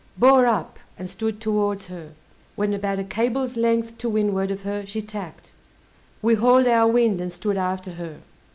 [0.17, 2.13] Bore up, and stood towards her;
[2.55, 5.51] when about a cable's length to windward of her, she tacked;
[6.23, 8.17] we hauled our wind and stood after her.